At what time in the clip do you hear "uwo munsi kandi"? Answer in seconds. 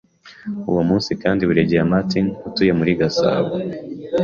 0.69-1.47